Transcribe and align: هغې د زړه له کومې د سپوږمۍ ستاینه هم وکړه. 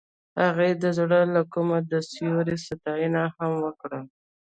هغې 0.43 0.69
د 0.81 0.83
زړه 0.97 1.19
له 1.35 1.41
کومې 1.53 1.79
د 1.91 1.93
سپوږمۍ 2.09 2.55
ستاینه 2.65 3.23
هم 3.37 3.51
وکړه. 3.65 3.99